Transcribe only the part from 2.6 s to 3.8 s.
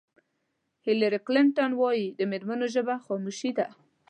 ژبه خاموشي ده.